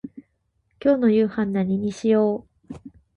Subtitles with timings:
[0.79, 2.75] 今日の夕飯何にしよう。